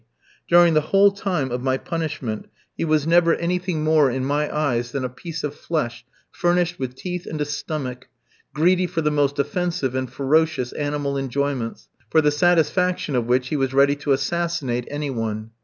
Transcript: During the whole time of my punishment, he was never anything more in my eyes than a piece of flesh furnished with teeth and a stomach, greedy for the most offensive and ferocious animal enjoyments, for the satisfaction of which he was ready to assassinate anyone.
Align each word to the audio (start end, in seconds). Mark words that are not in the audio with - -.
During 0.47 0.73
the 0.73 0.81
whole 0.81 1.11
time 1.11 1.51
of 1.51 1.61
my 1.61 1.77
punishment, 1.77 2.47
he 2.75 2.83
was 2.83 3.05
never 3.05 3.35
anything 3.35 3.83
more 3.83 4.09
in 4.09 4.25
my 4.25 4.51
eyes 4.51 4.91
than 4.93 5.05
a 5.05 5.09
piece 5.09 5.43
of 5.43 5.53
flesh 5.53 6.03
furnished 6.31 6.79
with 6.79 6.95
teeth 6.95 7.27
and 7.27 7.39
a 7.39 7.45
stomach, 7.45 8.07
greedy 8.51 8.87
for 8.87 9.01
the 9.01 9.11
most 9.11 9.37
offensive 9.37 9.93
and 9.93 10.11
ferocious 10.11 10.71
animal 10.71 11.17
enjoyments, 11.19 11.87
for 12.09 12.19
the 12.19 12.31
satisfaction 12.31 13.15
of 13.15 13.27
which 13.27 13.49
he 13.49 13.55
was 13.55 13.75
ready 13.75 13.95
to 13.97 14.11
assassinate 14.11 14.87
anyone. 14.89 15.51